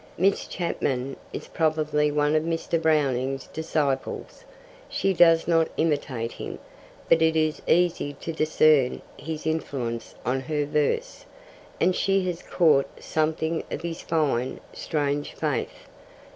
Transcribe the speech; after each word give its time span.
Miss 0.17 0.47
Chapman 0.47 1.15
is 1.31 1.45
probably 1.47 2.09
one 2.11 2.35
of 2.35 2.41
Mr. 2.41 2.81
Browning's 2.81 3.45
disciples. 3.45 4.45
She 4.89 5.13
does 5.13 5.47
not 5.47 5.67
imitate 5.77 6.31
him, 6.31 6.57
but 7.07 7.21
it 7.21 7.35
is 7.35 7.61
easy 7.67 8.13
to 8.13 8.33
discern 8.33 9.03
his 9.15 9.45
influence 9.45 10.15
on 10.25 10.39
her 10.39 10.65
verse, 10.65 11.25
and 11.79 11.95
she 11.95 12.25
has 12.25 12.41
caught 12.41 12.89
something 12.99 13.63
of 13.69 13.83
his 13.83 14.01
fine, 14.01 14.59
strange 14.73 15.35
faith. 15.35 15.85